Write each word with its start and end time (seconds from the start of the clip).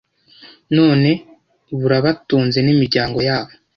None 0.77 1.09
burabatunze 1.79 2.59
n’imiryango 2.61 3.17
yabo 3.27 3.53